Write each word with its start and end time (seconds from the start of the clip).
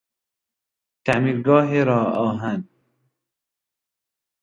تعمیرگاه 1.05 1.59
راه 1.87 2.07
آهن 2.19 2.61